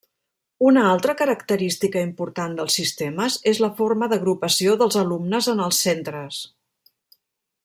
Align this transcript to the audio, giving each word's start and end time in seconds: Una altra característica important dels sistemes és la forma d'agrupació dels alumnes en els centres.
Una 0.69 0.85
altra 0.93 1.13
característica 1.19 2.01
important 2.07 2.57
dels 2.61 2.79
sistemes 2.81 3.37
és 3.53 3.61
la 3.67 3.71
forma 3.83 4.11
d'agrupació 4.15 4.77
dels 4.83 5.01
alumnes 5.05 5.55
en 5.55 5.67
els 5.69 5.87
centres. 5.89 6.45